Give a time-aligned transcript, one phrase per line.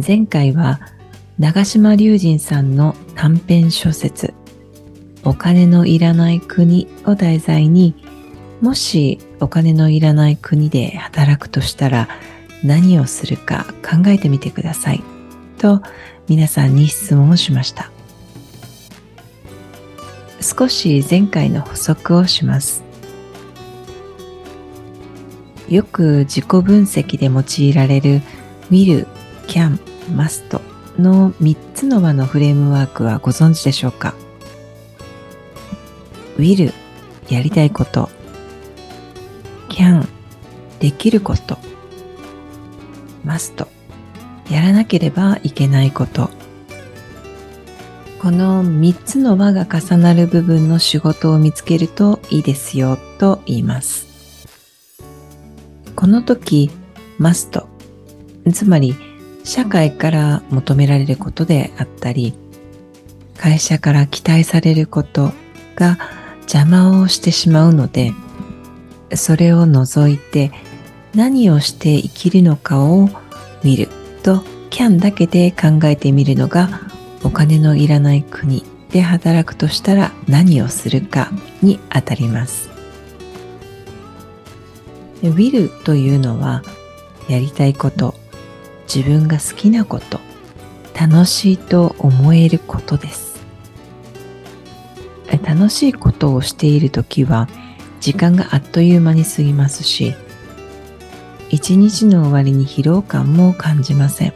[0.00, 0.80] 前回は
[1.38, 4.34] 長島隆人さんの短編小説
[5.24, 7.94] お金のいらない国を題材に
[8.60, 12.08] もしお金のいらない国で働くとしたら
[12.64, 15.02] 何をするか考えてみてください。
[15.58, 15.82] と
[16.28, 17.90] 皆さんに質問をしました。
[20.40, 22.82] 少し前回の補足をします。
[25.68, 28.22] よく自己分析で用いられる
[28.70, 29.06] will,
[29.46, 29.78] can,
[30.14, 30.60] must
[31.00, 34.14] の3つの輪のフレームワークはご存知でしょうか
[36.36, 36.72] ？Will
[37.28, 38.08] やりたいこと。
[39.68, 40.06] Can
[40.80, 41.58] できること。
[43.24, 43.66] Must
[44.50, 46.30] やらなければいけないこと。
[48.20, 54.06] この3つの輪が重なる部分の仕事を見つけるといいですよと言います。
[55.94, 56.70] この時
[57.18, 57.66] must
[58.52, 58.94] つまり
[59.44, 62.34] 社会から求められることであったり
[63.36, 65.32] 会社から期待されること
[65.76, 65.98] が
[66.42, 68.12] 邪魔をしてしまうので
[69.14, 70.50] それを除いて
[71.14, 73.08] 何をして生きるのかを
[73.62, 73.88] 見る
[74.22, 76.80] と can だけで考えてみるのが
[77.22, 81.30] お金のいらない国で働くとしたら何をするか
[81.62, 82.70] にあたります。
[85.22, 86.62] will というのは
[87.28, 88.14] やりたいこと
[88.94, 90.20] 自分が好きなこと
[90.98, 93.34] 楽しいと思えることです。
[95.42, 97.48] 楽しいことをしている時は
[98.00, 100.14] 時間があっという間に過ぎますし
[101.50, 104.32] 一日の終わりに疲労感も感じません。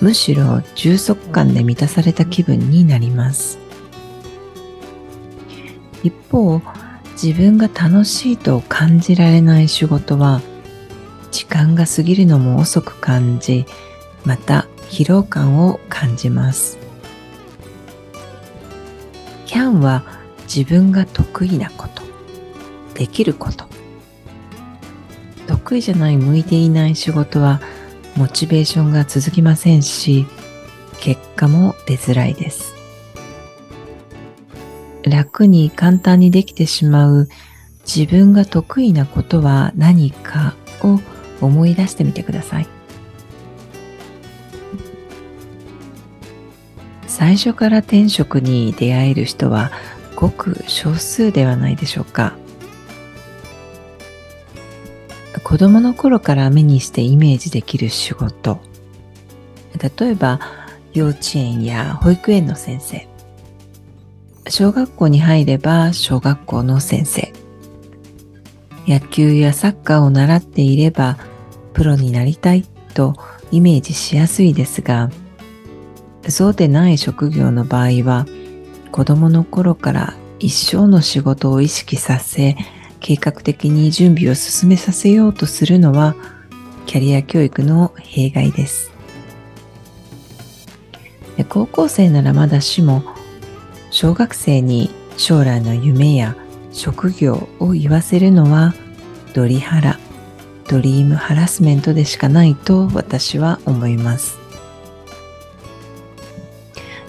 [0.00, 3.58] むしろ充足感で満たされた気分になります。
[6.02, 6.60] 一方
[7.12, 10.40] 自分が楽しいと感じられない仕事は
[11.34, 13.66] 時間が過ぎるのも遅く感じ
[14.24, 16.78] また疲労感を感じます。
[19.44, 20.04] CAN は
[20.42, 22.04] 自分が得意なこと
[22.94, 23.66] できること。
[25.48, 27.60] 得意じゃない向いていない仕事は
[28.14, 30.26] モチベーションが続きませんし
[31.00, 32.74] 結果も出づらいです。
[35.02, 37.28] 楽に簡単にできてしまう
[37.84, 41.00] 自分が得意なことは何かを
[41.44, 42.66] 思い出してみてください。
[47.06, 49.70] 最初から転職に出会える人は
[50.16, 52.34] ごく少数ではないでしょうか。
[55.42, 58.58] 子供の頃から目にしてイメージできる仕事。
[59.98, 60.40] 例えば
[60.92, 63.06] 幼稚園や保育園の先生。
[64.48, 67.32] 小学校に入れば小学校の先生。
[68.86, 71.16] 野球やサッカーを習っていれば
[71.74, 72.64] プロになりたい
[72.94, 73.14] と
[73.50, 75.10] イメージしやすいですが
[76.28, 78.26] そうでない職業の場合は
[78.90, 82.56] 子供の頃から一生の仕事を意識させ
[83.00, 86.14] 計画的に準備を進めさせようとするのは
[86.86, 88.92] キャリア教育の弊害です。
[91.48, 93.02] 高校生ならまだしも
[93.90, 96.36] 小学生に将来の夢や
[96.72, 98.74] 職業を言わせるのは
[99.34, 100.03] ドリハラ。
[100.68, 104.38] ドリームハラスメントでしかないと私は思います。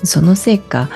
[0.03, 0.89] そのせいか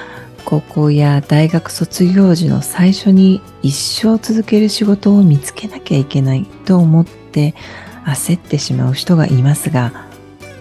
[0.45, 7.53] 高校や大学卒業時の最初に一生続ける仕事を見つけなきゃいけないと思って
[8.05, 10.07] 焦ってしまう人がいますが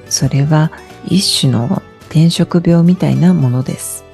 [0.09, 0.73] それは
[1.07, 4.05] 一種の転職病みたいなものです。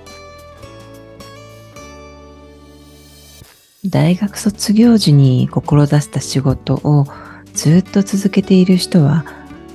[3.87, 7.07] 大学卒業時に志した仕事を
[7.55, 9.25] ずっと続けている人は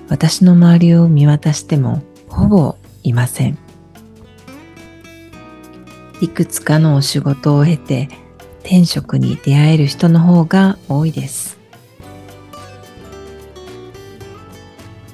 [0.10, 3.58] 私の周りを見渡してもほぼいません。
[6.22, 8.10] いくつかのお仕事を経て
[8.60, 11.58] 転職に出会える人の方が多いです。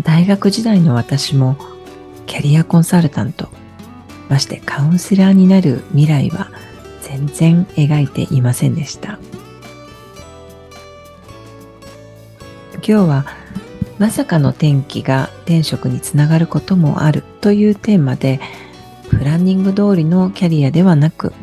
[0.04, 1.58] 大学時代の私も
[2.26, 3.50] キャリアコンサルタント、
[4.30, 6.50] ましてカウンセラーになる未来は
[7.02, 9.20] 全然描いていませんでした。
[12.88, 13.26] 今日は
[13.98, 18.40] まさかの転機が転職につながることもあるというテーマで
[19.10, 21.34] プランニング通りのキャリアではなく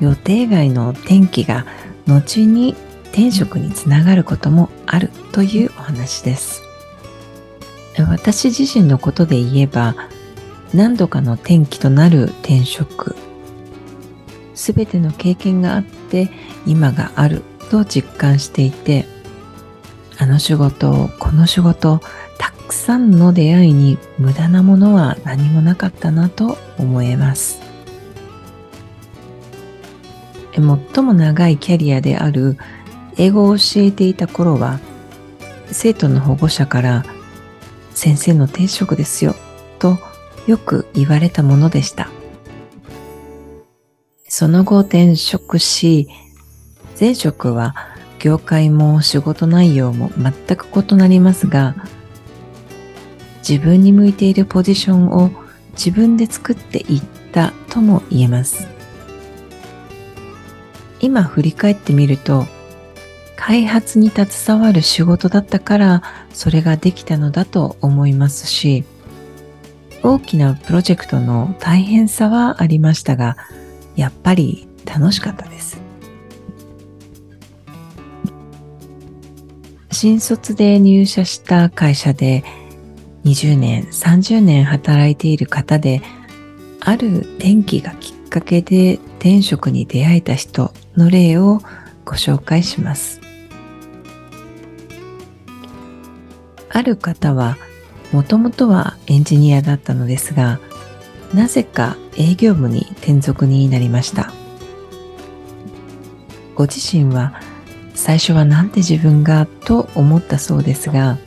[0.00, 1.66] 予定外の転機が
[2.08, 2.74] 後に
[3.12, 6.62] 転職につながることもあるというお話です。
[7.98, 9.94] 私自身のことで言えば
[10.72, 13.14] 何度かの転機となる転職
[14.54, 16.30] すべての経験があって
[16.66, 19.04] 今があると実感していて
[20.22, 22.00] あの仕事この仕事
[22.38, 27.60] たくさんの出会いに無駄なものは何もなかったなと思えます。
[30.52, 32.56] 最も長いキャリアである
[33.16, 34.78] 英語を教えていた頃は
[35.72, 37.04] 生徒の保護者から
[37.90, 39.34] 先生の転職ですよ
[39.80, 39.98] と
[40.46, 42.10] よく言われたものでした。
[44.28, 46.06] その後転職し
[47.00, 47.91] 前職は
[48.22, 51.74] 業界も仕事内容も全く異なりますが
[53.46, 55.32] 自分に向いているポジションを
[55.72, 57.02] 自分で作っていっ
[57.32, 58.68] たとも言えます。
[61.00, 62.46] 今振り返ってみると
[63.34, 66.02] 開発に携わる仕事だったから
[66.32, 68.84] それができたのだと思いますし
[70.04, 73.36] 大きなプロジェクトの大変さはありましたが
[73.96, 75.81] やっぱり楽しかったです。
[80.02, 82.42] 新卒で入社した会社で
[83.24, 86.02] 20年30年働いている方で
[86.80, 91.60] ある転機がきっかけで転職に出会えた人の例を
[92.04, 93.20] ご紹介します。
[96.68, 97.56] ある方は
[98.10, 100.58] もともとはエンジニアだったのですが
[101.32, 104.32] なぜか営業部に転属になりました。
[106.56, 107.40] ご自身は
[107.94, 111.18] 最初はなんで自分がと思ったそうですが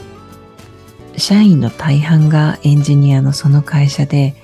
[1.17, 4.35] 社員の大半がエンジニアのその会社で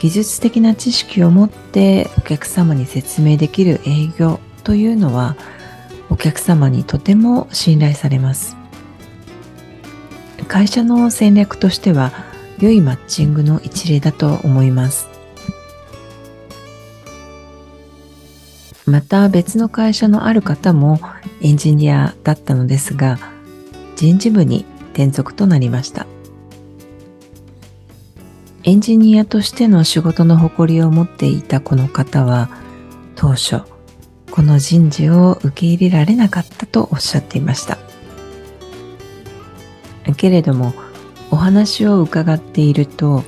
[0.00, 5.36] 技術的な知識を持ってお客様に説明できる営業というのは
[6.10, 8.56] お客様にとても信頼されます。
[10.48, 12.12] 会社の戦略としては
[12.58, 15.15] 良いマッチングの一例だと思います。
[18.86, 21.00] また別の会社のある方も
[21.42, 23.18] エンジニアだったのですが
[23.96, 26.06] 人事部に転属となりました。
[28.62, 32.50] エンジニアとしての仕事の誇りを持っていたこの方は
[33.14, 33.60] 当初
[34.32, 37.78] この人事を受け入れられなかったとおっしゃっていました。
[40.16, 40.74] けれども
[41.30, 43.24] お話を伺っていると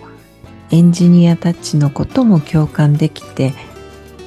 [0.70, 3.54] エンジニアたちのことも共感できて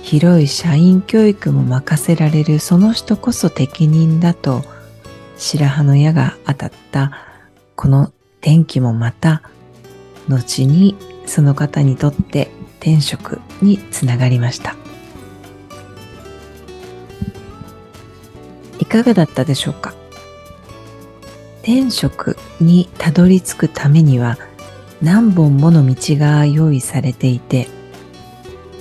[0.01, 4.63] 広い社員教育も任せられるその人こそ適任だと
[5.38, 7.18] 白羽の矢が当たった
[7.75, 8.12] この
[8.42, 9.42] 天気もまた
[10.27, 14.75] 後にその方にとって転職につながりました。
[18.80, 19.94] いかがだったでしょうか？
[21.62, 24.38] 天職にたどり着くためには
[25.01, 27.68] 何本もの道が用意されていて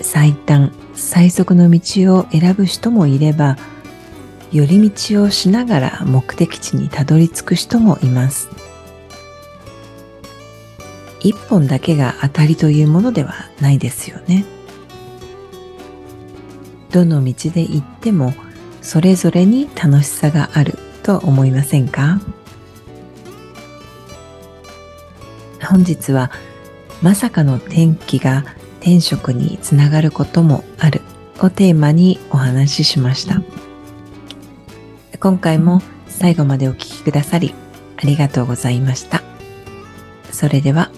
[0.00, 3.56] 最短最速の道を選ぶ人もいれば
[4.52, 8.48] 寄り道をしながら目的地にたどり着く人もいます。
[11.20, 14.44] 一本だけが当たりというものではないですよね。
[16.90, 18.32] どの道で行っても
[18.82, 22.20] それぞれに楽しさがあると思いませんか？
[25.62, 26.30] 本日は
[27.02, 28.44] まさかの転機が
[28.80, 31.02] 転職につながることもある
[31.38, 33.42] をテーマにお話ししました。
[35.18, 37.54] 今回も最後までお聴きくださり
[37.96, 39.22] ありがとうございました。
[40.32, 40.90] それでは